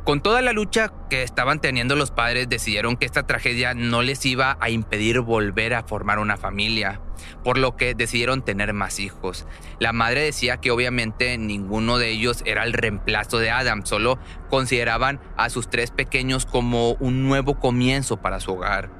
Con 0.04 0.22
toda 0.22 0.40
la 0.40 0.52
lucha 0.52 0.90
que 1.10 1.22
estaban 1.22 1.60
teniendo 1.60 1.94
los 1.94 2.10
padres, 2.10 2.48
decidieron 2.48 2.96
que 2.96 3.04
esta 3.04 3.26
tragedia 3.26 3.74
no 3.74 4.00
les 4.00 4.24
iba 4.24 4.56
a 4.58 4.70
impedir 4.70 5.20
volver 5.20 5.74
a 5.74 5.82
formar 5.82 6.18
una 6.18 6.38
familia, 6.38 7.02
por 7.44 7.58
lo 7.58 7.76
que 7.76 7.94
decidieron 7.94 8.42
tener 8.42 8.72
más 8.72 8.98
hijos. 8.98 9.46
La 9.78 9.92
madre 9.92 10.22
decía 10.22 10.56
que 10.56 10.70
obviamente 10.70 11.36
ninguno 11.36 11.98
de 11.98 12.08
ellos 12.08 12.42
era 12.46 12.64
el 12.64 12.72
reemplazo 12.72 13.38
de 13.38 13.50
Adam, 13.50 13.84
solo 13.84 14.18
consideraban 14.48 15.20
a 15.36 15.50
sus 15.50 15.68
tres 15.68 15.90
pequeños 15.90 16.46
como 16.46 16.92
un 16.94 17.24
nuevo 17.24 17.58
comienzo 17.60 18.16
para 18.16 18.40
su 18.40 18.52
hogar. 18.52 18.90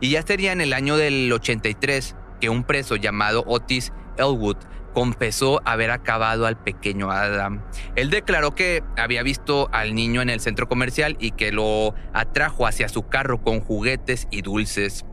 Y 0.00 0.10
ya 0.10 0.22
sería 0.22 0.52
en 0.52 0.60
el 0.60 0.74
año 0.74 0.98
del 0.98 1.32
83 1.32 2.16
que 2.38 2.50
un 2.50 2.64
preso 2.64 2.96
llamado 2.96 3.44
Otis 3.46 3.92
Elwood 4.18 4.58
confesó 4.92 5.60
haber 5.64 5.90
acabado 5.90 6.46
al 6.46 6.62
pequeño 6.62 7.10
Adam. 7.10 7.62
Él 7.96 8.10
declaró 8.10 8.54
que 8.54 8.82
había 8.96 9.22
visto 9.22 9.68
al 9.72 9.94
niño 9.94 10.22
en 10.22 10.30
el 10.30 10.40
centro 10.40 10.68
comercial 10.68 11.16
y 11.20 11.32
que 11.32 11.52
lo 11.52 11.94
atrajo 12.12 12.66
hacia 12.66 12.88
su 12.88 13.08
carro 13.08 13.42
con 13.42 13.60
juguetes 13.60 14.26
y 14.30 14.42
dulces. 14.42 15.04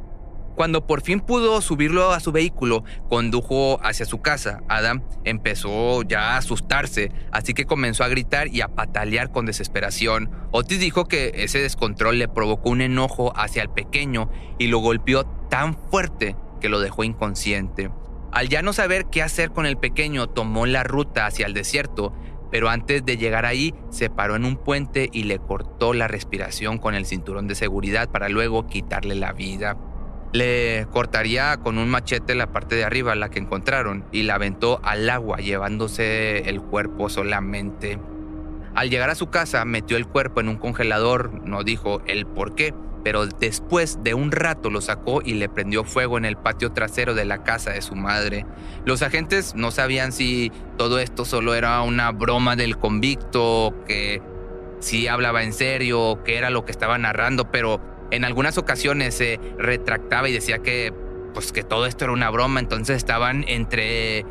Cuando 0.58 0.88
por 0.88 1.04
fin 1.04 1.20
pudo 1.20 1.62
subirlo 1.62 2.12
a 2.14 2.20
su 2.20 2.32
vehículo, 2.32 2.84
condujo 3.10 3.80
hacia 3.84 4.08
su 4.08 4.22
casa. 4.22 4.62
Adam 4.68 5.04
empezó 5.24 6.02
ya 6.02 6.34
a 6.34 6.38
asustarse, 6.38 7.12
así 7.32 7.54
que 7.54 7.66
comenzó 7.66 8.04
a 8.04 8.08
gritar 8.08 8.48
y 8.48 8.62
a 8.62 8.68
patalear 8.68 9.32
con 9.32 9.46
desesperación. 9.46 10.32
Otis 10.52 10.80
dijo 10.80 11.06
que 11.06 11.32
ese 11.36 11.60
descontrol 11.60 12.18
le 12.18 12.28
provocó 12.28 12.72
un 12.72 12.82
enojo 12.82 13.34
hacia 13.38 13.62
el 13.62 13.70
pequeño 13.70 14.32
y 14.58 14.66
lo 14.66 14.80
golpeó 14.80 15.26
tan 15.48 15.78
fuerte 15.78 16.36
que 16.60 16.70
lo 16.70 16.80
dejó 16.80 17.04
inconsciente. 17.04 17.92
Al 18.38 18.50
ya 18.50 18.62
no 18.62 18.72
saber 18.72 19.08
qué 19.08 19.24
hacer 19.24 19.50
con 19.50 19.66
el 19.66 19.78
pequeño, 19.78 20.28
tomó 20.28 20.68
la 20.68 20.84
ruta 20.84 21.26
hacia 21.26 21.48
el 21.48 21.56
desierto, 21.56 22.14
pero 22.52 22.70
antes 22.70 23.04
de 23.04 23.18
llegar 23.18 23.48
ahí 23.48 23.74
se 23.90 24.12
paró 24.12 24.36
en 24.36 24.46
un 24.46 24.58
puente 24.58 25.10
y 25.12 25.24
le 25.24 25.40
cortó 25.40 25.96
la 25.96 26.08
respiración 26.08 26.78
con 26.78 26.94
el 26.94 27.08
cinturón 27.08 27.48
de 27.48 27.56
seguridad 27.56 28.12
para 28.12 28.30
luego 28.30 28.68
quitarle 28.68 29.16
la 29.16 29.34
vida. 29.34 29.76
Le 30.34 30.86
cortaría 30.92 31.58
con 31.58 31.80
un 31.80 31.90
machete 31.90 32.36
la 32.36 32.52
parte 32.52 32.76
de 32.76 32.84
arriba, 32.84 33.16
la 33.16 33.30
que 33.30 33.40
encontraron, 33.40 34.06
y 34.12 34.22
la 34.22 34.36
aventó 34.36 34.82
al 34.84 35.10
agua, 35.10 35.38
llevándose 35.38 36.48
el 36.48 36.62
cuerpo 36.62 37.10
solamente. 37.10 37.98
Al 38.76 38.92
llegar 38.92 39.10
a 39.10 39.16
su 39.16 39.32
casa, 39.32 39.66
metió 39.66 39.98
el 39.98 40.06
cuerpo 40.06 40.42
en 40.42 40.50
un 40.50 40.58
congelador, 40.58 41.42
no 41.44 41.64
dijo 41.64 42.04
el 42.06 42.28
por 42.28 42.54
qué, 42.54 42.76
pero 43.08 43.26
después 43.26 44.04
de 44.04 44.14
un 44.14 44.34
rato 44.34 44.70
lo 44.70 44.82
sacó 44.82 45.22
y 45.24 45.36
le 45.36 45.48
prendió 45.48 45.86
fuego 45.86 46.18
en 46.18 46.26
el 46.26 46.36
patio 46.36 46.74
trasero 46.74 47.16
de 47.16 47.24
la 47.24 47.42
casa 47.42 47.72
de 47.72 47.82
su 47.82 47.96
madre. 47.96 48.46
Los 48.84 49.02
agentes 49.02 49.56
no 49.56 49.72
sabían 49.72 50.12
si 50.12 50.52
todo 50.78 51.00
esto 51.00 51.24
solo 51.24 51.56
era 51.56 51.82
una 51.84 52.12
broma 52.12 52.58
del 52.58 52.78
convicto, 52.78 53.74
que 53.88 54.22
si 54.82 55.08
hablaba 55.08 55.44
en 55.44 55.54
serio, 55.54 56.20
qué 56.26 56.36
era 56.38 56.50
lo 56.50 56.66
que 56.66 56.74
estaba 56.74 56.98
narrando, 56.98 57.50
pero 57.50 57.80
en 58.12 58.26
algunas 58.26 58.58
ocasiones 58.58 59.16
se 59.16 59.40
retractaba 59.58 60.28
y 60.28 60.34
decía 60.34 60.58
que, 60.58 60.94
pues, 61.34 61.54
que 61.54 61.64
todo 61.64 61.86
esto 61.86 62.04
era 62.04 62.12
una 62.12 62.30
broma, 62.30 62.60
entonces 62.60 62.98
estaban 62.98 63.46
entre 63.48 64.26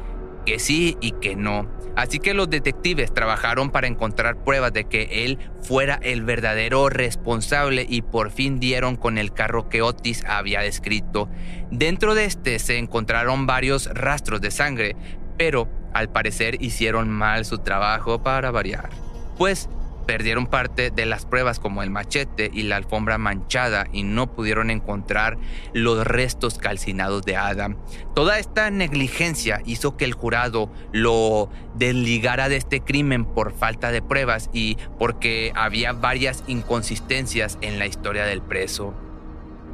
que 0.46 0.58
sí 0.58 0.96
y 1.02 1.12
que 1.12 1.36
no. 1.36 1.68
Así 1.96 2.18
que 2.18 2.34
los 2.34 2.48
detectives 2.48 3.12
trabajaron 3.12 3.70
para 3.70 3.86
encontrar 3.86 4.44
pruebas 4.44 4.72
de 4.72 4.84
que 4.84 5.24
él 5.24 5.38
fuera 5.62 5.98
el 6.02 6.22
verdadero 6.22 6.88
responsable 6.88 7.86
y 7.88 8.02
por 8.02 8.30
fin 8.30 8.60
dieron 8.60 8.96
con 8.96 9.18
el 9.18 9.32
carro 9.32 9.68
que 9.68 9.82
Otis 9.82 10.24
había 10.26 10.60
descrito. 10.60 11.28
Dentro 11.70 12.14
de 12.14 12.26
este 12.26 12.58
se 12.58 12.78
encontraron 12.78 13.46
varios 13.46 13.86
rastros 13.92 14.40
de 14.40 14.50
sangre, 14.50 14.96
pero 15.38 15.68
al 15.94 16.10
parecer 16.10 16.62
hicieron 16.62 17.10
mal 17.10 17.46
su 17.46 17.58
trabajo 17.58 18.22
para 18.22 18.50
variar. 18.50 18.90
Pues 19.38 19.70
Perdieron 20.06 20.46
parte 20.46 20.90
de 20.90 21.06
las 21.06 21.26
pruebas 21.26 21.58
como 21.58 21.82
el 21.82 21.90
machete 21.90 22.50
y 22.52 22.62
la 22.62 22.76
alfombra 22.76 23.18
manchada 23.18 23.86
y 23.92 24.02
no 24.02 24.32
pudieron 24.32 24.70
encontrar 24.70 25.36
los 25.72 26.06
restos 26.06 26.58
calcinados 26.58 27.22
de 27.22 27.36
Adam. 27.36 27.76
Toda 28.14 28.38
esta 28.38 28.70
negligencia 28.70 29.60
hizo 29.66 29.96
que 29.96 30.04
el 30.04 30.14
jurado 30.14 30.70
lo 30.92 31.50
desligara 31.74 32.48
de 32.48 32.56
este 32.56 32.80
crimen 32.80 33.24
por 33.24 33.52
falta 33.52 33.90
de 33.90 34.02
pruebas 34.02 34.48
y 34.52 34.76
porque 34.98 35.52
había 35.54 35.92
varias 35.92 36.44
inconsistencias 36.46 37.58
en 37.60 37.78
la 37.78 37.86
historia 37.86 38.24
del 38.24 38.42
preso. 38.42 38.94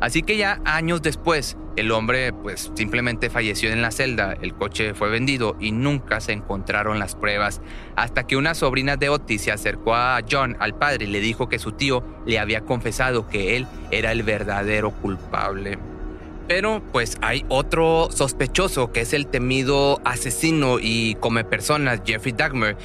Así 0.03 0.23
que 0.23 0.37
ya 0.37 0.61
años 0.65 1.01
después, 1.01 1.57
el 1.77 1.93
hombre 1.93 2.33
pues 2.33 2.73
simplemente 2.75 3.31
falleció 3.31 3.71
en 3.71 3.83
la 3.83 3.93
celda, 3.93 4.33
el 4.43 4.53
coche 4.53 4.95
fue 4.95 5.09
vendido 5.11 5.55
y 5.61 5.71
nunca 5.71 6.21
se 6.21 6.33
encontraron 6.33 6.99
las 6.99 7.15
pruebas, 7.15 7.61
hasta 7.95 8.27
que 8.27 8.37
una 8.37 8.57
sobrina 8.57 8.97
de 8.97 9.11
Otis 9.11 9.43
se 9.43 9.53
acercó 9.53 9.95
a 9.95 10.19
John, 10.29 10.57
al 10.59 10.75
padre, 10.75 11.05
y 11.05 11.09
le 11.09 11.21
dijo 11.21 11.49
que 11.49 11.61
su 11.61 11.71
tío 11.71 12.03
le 12.27 12.41
había 12.41 12.63
confesado 12.63 13.29
que 13.29 13.57
él 13.57 13.69
era 13.93 14.11
el 14.11 14.25
verdadero 14.25 14.91
culpable. 14.91 15.79
Pero 16.49 16.83
pues 16.91 17.17
hay 17.21 17.45
otro 17.49 18.09
sospechoso 18.11 18.91
que 18.91 19.03
es 19.03 19.13
el 19.13 19.29
temido 19.29 20.01
asesino 20.05 20.79
y 20.81 21.15
come 21.21 21.45
personas 21.45 22.01
Jeffrey 22.05 22.35
Dahmer, 22.37 22.77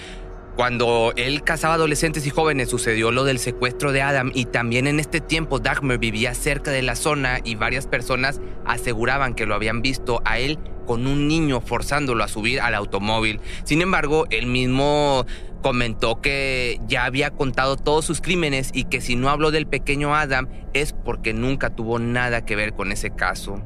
cuando 0.57 1.13
él 1.15 1.43
cazaba 1.43 1.75
adolescentes 1.75 2.25
y 2.25 2.31
jóvenes 2.31 2.71
sucedió 2.71 3.11
lo 3.11 3.25
del 3.25 3.37
secuestro 3.37 3.91
de 3.91 4.01
Adam 4.01 4.31
y 4.33 4.45
también 4.45 4.87
en 4.87 4.99
este 4.99 5.21
tiempo 5.21 5.59
Dagmar 5.59 5.99
vivía 5.99 6.33
cerca 6.33 6.71
de 6.71 6.81
la 6.81 6.95
zona 6.95 7.41
y 7.43 7.53
varias 7.53 7.85
personas 7.85 8.41
aseguraban 8.65 9.35
que 9.35 9.45
lo 9.45 9.53
habían 9.53 9.83
visto 9.83 10.19
a 10.25 10.39
él 10.39 10.57
con 10.87 11.05
un 11.05 11.27
niño 11.27 11.61
forzándolo 11.61 12.23
a 12.23 12.27
subir 12.27 12.59
al 12.59 12.73
automóvil. 12.73 13.39
Sin 13.65 13.83
embargo, 13.83 14.25
él 14.31 14.47
mismo 14.47 15.27
comentó 15.61 16.21
que 16.21 16.81
ya 16.87 17.05
había 17.05 17.29
contado 17.29 17.77
todos 17.77 18.03
sus 18.03 18.19
crímenes 18.19 18.71
y 18.73 18.85
que 18.85 18.99
si 18.99 19.15
no 19.15 19.29
habló 19.29 19.51
del 19.51 19.67
pequeño 19.67 20.15
Adam 20.15 20.47
es 20.73 20.91
porque 20.91 21.33
nunca 21.33 21.69
tuvo 21.69 21.99
nada 21.99 22.45
que 22.45 22.55
ver 22.55 22.73
con 22.73 22.91
ese 22.91 23.11
caso. 23.11 23.61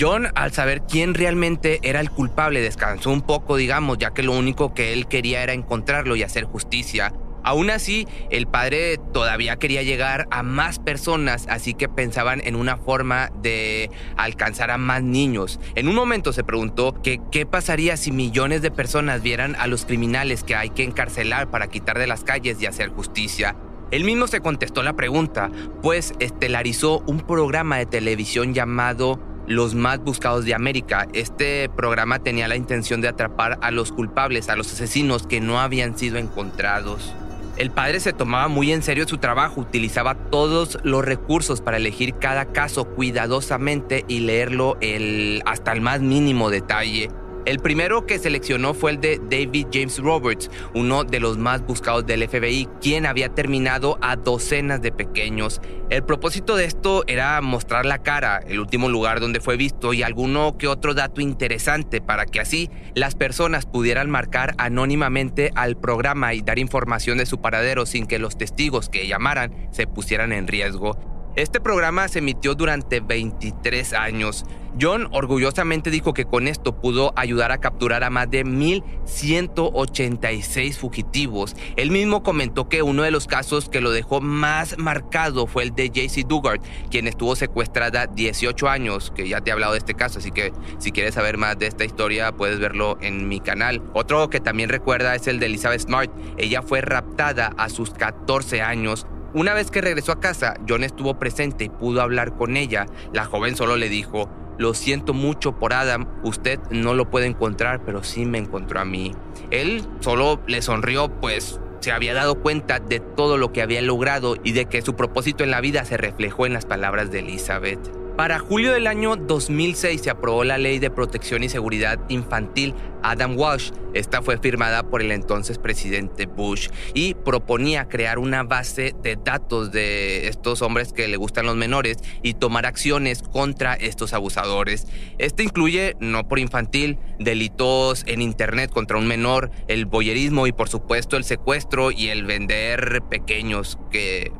John, 0.00 0.28
al 0.34 0.50
saber 0.52 0.80
quién 0.88 1.12
realmente 1.12 1.78
era 1.82 2.00
el 2.00 2.10
culpable, 2.10 2.62
descansó 2.62 3.10
un 3.10 3.20
poco, 3.20 3.56
digamos, 3.56 3.98
ya 3.98 4.12
que 4.12 4.22
lo 4.22 4.32
único 4.32 4.72
que 4.72 4.94
él 4.94 5.06
quería 5.06 5.42
era 5.42 5.52
encontrarlo 5.52 6.16
y 6.16 6.22
hacer 6.22 6.44
justicia. 6.44 7.12
Aún 7.42 7.68
así, 7.68 8.06
el 8.30 8.46
padre 8.46 8.98
todavía 9.12 9.56
quería 9.56 9.82
llegar 9.82 10.26
a 10.30 10.42
más 10.42 10.78
personas, 10.78 11.46
así 11.50 11.74
que 11.74 11.88
pensaban 11.88 12.40
en 12.44 12.56
una 12.56 12.78
forma 12.78 13.30
de 13.42 13.90
alcanzar 14.16 14.70
a 14.70 14.78
más 14.78 15.02
niños. 15.02 15.60
En 15.74 15.86
un 15.86 15.94
momento 15.94 16.32
se 16.32 16.44
preguntó 16.44 16.94
que 17.02 17.20
qué 17.30 17.44
pasaría 17.44 17.98
si 17.98 18.10
millones 18.10 18.62
de 18.62 18.70
personas 18.70 19.22
vieran 19.22 19.54
a 19.56 19.66
los 19.66 19.84
criminales 19.84 20.44
que 20.44 20.54
hay 20.54 20.70
que 20.70 20.84
encarcelar 20.84 21.50
para 21.50 21.68
quitar 21.68 21.98
de 21.98 22.06
las 22.06 22.24
calles 22.24 22.60
y 22.60 22.66
hacer 22.66 22.88
justicia. 22.88 23.54
Él 23.90 24.04
mismo 24.04 24.28
se 24.28 24.40
contestó 24.40 24.82
la 24.82 24.94
pregunta, 24.94 25.50
pues 25.82 26.14
estelarizó 26.20 27.02
un 27.06 27.20
programa 27.20 27.76
de 27.76 27.86
televisión 27.86 28.54
llamado 28.54 29.18
los 29.50 29.74
más 29.74 29.98
buscados 29.98 30.44
de 30.44 30.54
América. 30.54 31.08
Este 31.12 31.68
programa 31.68 32.20
tenía 32.20 32.46
la 32.46 32.54
intención 32.54 33.00
de 33.00 33.08
atrapar 33.08 33.58
a 33.62 33.72
los 33.72 33.90
culpables, 33.90 34.48
a 34.48 34.54
los 34.54 34.72
asesinos 34.72 35.26
que 35.26 35.40
no 35.40 35.58
habían 35.58 35.98
sido 35.98 36.18
encontrados. 36.18 37.12
El 37.56 37.72
padre 37.72 37.98
se 37.98 38.12
tomaba 38.12 38.46
muy 38.46 38.70
en 38.70 38.84
serio 38.84 39.08
su 39.08 39.18
trabajo, 39.18 39.60
utilizaba 39.60 40.14
todos 40.14 40.78
los 40.84 41.04
recursos 41.04 41.60
para 41.60 41.78
elegir 41.78 42.14
cada 42.14 42.52
caso 42.52 42.84
cuidadosamente 42.84 44.04
y 44.06 44.20
leerlo 44.20 44.78
el, 44.80 45.42
hasta 45.46 45.72
el 45.72 45.80
más 45.80 46.00
mínimo 46.00 46.48
detalle. 46.48 47.10
El 47.46 47.58
primero 47.58 48.04
que 48.04 48.18
seleccionó 48.18 48.74
fue 48.74 48.90
el 48.90 49.00
de 49.00 49.18
David 49.30 49.68
James 49.72 49.98
Roberts, 49.98 50.50
uno 50.74 51.04
de 51.04 51.20
los 51.20 51.38
más 51.38 51.64
buscados 51.66 52.06
del 52.06 52.28
FBI, 52.28 52.68
quien 52.82 53.06
había 53.06 53.30
terminado 53.30 53.98
a 54.02 54.16
docenas 54.16 54.82
de 54.82 54.92
pequeños. 54.92 55.60
El 55.88 56.04
propósito 56.04 56.54
de 56.54 56.66
esto 56.66 57.02
era 57.06 57.40
mostrar 57.40 57.86
la 57.86 58.02
cara, 58.02 58.40
el 58.46 58.60
último 58.60 58.90
lugar 58.90 59.20
donde 59.20 59.40
fue 59.40 59.56
visto 59.56 59.94
y 59.94 60.02
alguno 60.02 60.58
que 60.58 60.68
otro 60.68 60.92
dato 60.92 61.22
interesante 61.22 62.02
para 62.02 62.26
que 62.26 62.40
así 62.40 62.70
las 62.94 63.14
personas 63.14 63.64
pudieran 63.64 64.10
marcar 64.10 64.54
anónimamente 64.58 65.50
al 65.54 65.78
programa 65.78 66.34
y 66.34 66.42
dar 66.42 66.58
información 66.58 67.16
de 67.16 67.26
su 67.26 67.40
paradero 67.40 67.86
sin 67.86 68.06
que 68.06 68.18
los 68.18 68.36
testigos 68.36 68.90
que 68.90 69.08
llamaran 69.08 69.68
se 69.72 69.86
pusieran 69.86 70.32
en 70.32 70.46
riesgo. 70.46 71.19
Este 71.36 71.60
programa 71.60 72.08
se 72.08 72.18
emitió 72.18 72.56
durante 72.56 72.98
23 72.98 73.92
años. 73.92 74.44
John 74.80 75.08
orgullosamente 75.12 75.90
dijo 75.90 76.12
que 76.12 76.24
con 76.24 76.48
esto 76.48 76.80
pudo 76.80 77.12
ayudar 77.14 77.52
a 77.52 77.58
capturar 77.58 78.02
a 78.02 78.10
más 78.10 78.28
de 78.30 78.44
1.186 78.44 80.76
fugitivos. 80.76 81.54
Él 81.76 81.92
mismo 81.92 82.24
comentó 82.24 82.68
que 82.68 82.82
uno 82.82 83.04
de 83.04 83.12
los 83.12 83.28
casos 83.28 83.68
que 83.68 83.80
lo 83.80 83.92
dejó 83.92 84.20
más 84.20 84.76
marcado 84.78 85.46
fue 85.46 85.62
el 85.62 85.72
de 85.74 85.90
JC 85.90 86.26
Dugard, 86.26 86.60
quien 86.90 87.06
estuvo 87.06 87.36
secuestrada 87.36 88.08
18 88.08 88.68
años, 88.68 89.12
que 89.14 89.28
ya 89.28 89.40
te 89.40 89.50
he 89.50 89.52
hablado 89.52 89.72
de 89.72 89.78
este 89.78 89.94
caso, 89.94 90.18
así 90.18 90.32
que 90.32 90.52
si 90.78 90.90
quieres 90.92 91.14
saber 91.14 91.38
más 91.38 91.58
de 91.58 91.66
esta 91.66 91.84
historia 91.84 92.32
puedes 92.32 92.58
verlo 92.58 92.98
en 93.00 93.28
mi 93.28 93.38
canal. 93.40 93.82
Otro 93.92 94.30
que 94.30 94.40
también 94.40 94.68
recuerda 94.68 95.14
es 95.14 95.28
el 95.28 95.38
de 95.38 95.46
Elizabeth 95.46 95.82
Smart. 95.82 96.10
Ella 96.38 96.62
fue 96.62 96.80
raptada 96.80 97.52
a 97.56 97.68
sus 97.68 97.90
14 97.90 98.62
años 98.62 99.06
una 99.34 99.54
vez 99.54 99.70
que 99.70 99.80
regresó 99.80 100.12
a 100.12 100.20
casa, 100.20 100.54
John 100.68 100.84
estuvo 100.84 101.18
presente 101.18 101.64
y 101.64 101.68
pudo 101.68 102.02
hablar 102.02 102.36
con 102.36 102.56
ella. 102.56 102.86
La 103.12 103.24
joven 103.24 103.56
solo 103.56 103.76
le 103.76 103.88
dijo, 103.88 104.28
lo 104.58 104.74
siento 104.74 105.14
mucho 105.14 105.52
por 105.58 105.72
Adam, 105.72 106.06
usted 106.22 106.58
no 106.70 106.94
lo 106.94 107.10
puede 107.10 107.26
encontrar, 107.26 107.82
pero 107.84 108.02
sí 108.04 108.26
me 108.26 108.38
encontró 108.38 108.80
a 108.80 108.84
mí. 108.84 109.14
Él 109.50 109.86
solo 110.00 110.40
le 110.46 110.62
sonrió, 110.62 111.08
pues 111.20 111.60
se 111.80 111.92
había 111.92 112.12
dado 112.12 112.40
cuenta 112.40 112.78
de 112.78 113.00
todo 113.00 113.38
lo 113.38 113.52
que 113.52 113.62
había 113.62 113.80
logrado 113.80 114.36
y 114.44 114.52
de 114.52 114.66
que 114.66 114.82
su 114.82 114.96
propósito 114.96 115.44
en 115.44 115.50
la 115.50 115.60
vida 115.60 115.84
se 115.84 115.96
reflejó 115.96 116.44
en 116.44 116.52
las 116.52 116.66
palabras 116.66 117.10
de 117.10 117.20
Elizabeth. 117.20 117.99
Para 118.20 118.38
julio 118.38 118.74
del 118.74 118.86
año 118.86 119.16
2006 119.16 120.02
se 120.02 120.10
aprobó 120.10 120.44
la 120.44 120.58
Ley 120.58 120.78
de 120.78 120.90
Protección 120.90 121.42
y 121.42 121.48
Seguridad 121.48 121.98
Infantil 122.10 122.74
Adam 123.02 123.34
Walsh. 123.34 123.70
Esta 123.94 124.20
fue 124.20 124.36
firmada 124.36 124.82
por 124.82 125.00
el 125.00 125.10
entonces 125.10 125.56
presidente 125.56 126.26
Bush 126.26 126.68
y 126.92 127.14
proponía 127.14 127.88
crear 127.88 128.18
una 128.18 128.42
base 128.42 128.94
de 129.02 129.16
datos 129.16 129.72
de 129.72 130.28
estos 130.28 130.60
hombres 130.60 130.92
que 130.92 131.08
le 131.08 131.16
gustan 131.16 131.46
los 131.46 131.56
menores 131.56 131.96
y 132.22 132.34
tomar 132.34 132.66
acciones 132.66 133.22
contra 133.22 133.72
estos 133.72 134.12
abusadores. 134.12 134.86
Este 135.16 135.42
incluye, 135.42 135.96
no 135.98 136.28
por 136.28 136.38
infantil, 136.38 136.98
delitos 137.18 138.04
en 138.06 138.20
Internet 138.20 138.70
contra 138.70 138.98
un 138.98 139.06
menor, 139.06 139.50
el 139.66 139.86
boyerismo 139.86 140.46
y 140.46 140.52
por 140.52 140.68
supuesto 140.68 141.16
el 141.16 141.24
secuestro 141.24 141.90
y 141.90 142.08
el 142.08 142.26
vender 142.26 143.00
pequeños 143.08 143.78
que 143.90 144.30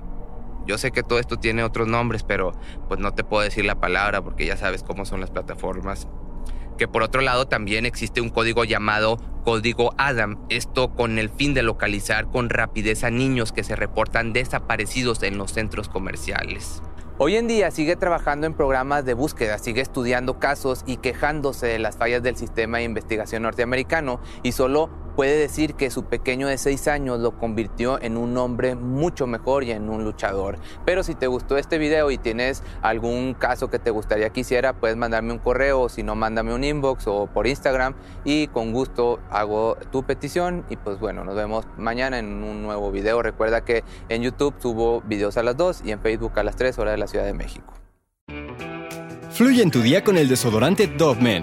yo 0.67 0.79
sé 0.79 0.91
que 0.91 1.03
todo 1.03 1.19
esto 1.19 1.37
tiene 1.37 1.65
otros 1.65 1.89
nombres, 1.89 2.23
pero 2.23 2.53
pues 2.89 3.01
no 3.01 3.13
te 3.13 3.25
puedo 3.25 3.43
decir 3.43 3.65
la 3.65 3.81
palabra 3.81 4.23
porque 4.23 4.47
ya 4.47 4.57
sabes 4.57 4.83
cómo 4.83 5.05
son 5.05 5.21
las 5.21 5.31
plataformas. 5.31 6.09
Que 6.79 6.89
por 6.89 7.03
otro 7.03 7.21
lado 7.21 7.47
también 7.47 7.85
existe 7.85 8.21
un 8.21 8.31
código 8.31 8.65
llamado 8.65 9.19
Código 9.45 9.95
Adam, 9.99 10.39
esto 10.49 10.95
con 10.95 11.19
el 11.19 11.31
fin 11.31 11.55
de 11.55 11.63
localizar 11.63 12.31
con 12.31 12.51
rapidez 12.51 13.05
a 13.05 13.11
niños 13.11 13.53
que 13.53 13.65
se 13.65 13.77
reportan 13.77 14.33
desaparecidos 14.33 15.23
en 15.23 15.39
los 15.39 15.53
centros 15.53 15.89
comerciales. 15.89 16.83
Hoy 17.23 17.37
en 17.37 17.49
día 17.49 17.71
sigue 17.71 17.97
trabajando 17.97 18.47
en 18.47 18.55
programas 18.55 19.05
de 19.05 19.13
búsqueda, 19.13 19.59
sigue 19.59 19.83
estudiando 19.83 20.39
casos 20.39 20.85
y 20.87 20.97
quejándose 20.97 21.67
de 21.67 21.79
las 21.79 21.99
fallas 21.99 22.23
del 22.23 22.37
sistema 22.37 22.79
de 22.79 22.85
investigación 22.85 23.43
norteamericano 23.43 24.21
y 24.43 24.53
solo 24.53 24.89
puede 25.21 25.37
decir 25.37 25.75
que 25.75 25.91
su 25.91 26.05
pequeño 26.05 26.49
de 26.49 26.57
6 26.57 26.89
años 26.89 27.21
lo 27.21 27.37
convirtió 27.37 28.01
en 28.01 28.17
un 28.17 28.39
hombre 28.39 28.75
mucho 28.75 29.27
mejor 29.27 29.65
y 29.65 29.71
en 29.71 29.91
un 29.91 30.03
luchador. 30.03 30.57
Pero 30.87 31.03
si 31.03 31.15
te 31.15 31.27
gustó 31.27 31.59
este 31.59 31.77
video 31.77 32.11
y 32.11 32.17
tienes 32.17 32.63
algún 32.81 33.35
caso 33.35 33.69
que 33.69 33.79
te 33.79 33.91
gustaría 33.91 34.31
que 34.31 34.41
hiciera, 34.41 34.73
puedes 34.73 34.97
mandarme 34.97 35.35
un 35.35 35.39
correo 35.39 35.91
si 35.91 36.03
no, 36.03 36.15
mándame 36.15 36.55
un 36.55 36.65
inbox 36.65 37.07
o 37.07 37.27
por 37.27 37.47
Instagram 37.47 37.93
y 38.25 38.47
con 38.47 38.73
gusto 38.73 39.21
hago 39.29 39.77
tu 39.93 40.05
petición 40.05 40.65
y 40.71 40.77
pues 40.77 40.99
bueno, 40.99 41.23
nos 41.23 41.35
vemos 41.35 41.67
mañana 41.77 42.19
en 42.19 42.43
un 42.43 42.63
nuevo 42.63 42.91
video. 42.91 43.21
Recuerda 43.21 43.63
que 43.63 43.85
en 44.09 44.23
YouTube 44.23 44.55
subo 44.59 45.03
videos 45.03 45.37
a 45.37 45.43
las 45.43 45.55
2 45.55 45.83
y 45.85 45.91
en 45.91 46.01
Facebook 46.01 46.33
a 46.39 46.45
las 46.45 46.57
3 46.57 46.79
horas 46.79 46.95
de 46.95 46.99
la 46.99 47.07
Ciudad 47.07 47.27
de 47.27 47.35
México. 47.35 47.75
Fluye 49.33 49.63
en 49.63 49.71
tu 49.71 49.83
día 49.83 50.03
con 50.03 50.17
el 50.17 50.31
desodorante 50.31 50.87
Dove 50.87 51.21
Men, 51.21 51.43